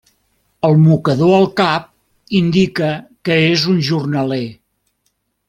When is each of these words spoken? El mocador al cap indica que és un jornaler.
El 0.69 0.77
mocador 0.85 1.33
al 1.39 1.45
cap 1.61 1.85
indica 2.39 2.89
que 3.29 3.39
és 3.53 3.67
un 3.75 3.79
jornaler. 3.91 4.43